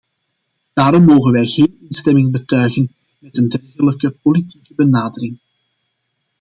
Daarom 0.73 1.03
mogen 1.03 1.31
wij 1.31 1.45
geen 1.45 1.77
instemming 1.81 2.31
betuigen 2.31 2.95
met 3.19 3.37
een 3.37 3.47
dergelijke 3.49 4.11
politieke 4.11 4.73
benadering. 4.75 5.39